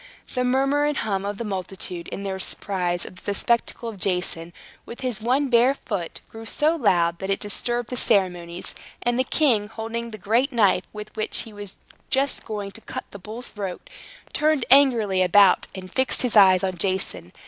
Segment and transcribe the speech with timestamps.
[0.33, 4.51] The murmur and hum of the multitude, in their surprise at the spectacle of Jason
[4.83, 9.23] with his one bare foot, grew so loud that it disturbed the ceremonies; and the
[9.23, 11.77] king, holding the great knife with which he was
[12.09, 13.91] just going to cut the bull's throat,
[14.33, 17.31] turned angrily about, and fixed his eyes on Jason.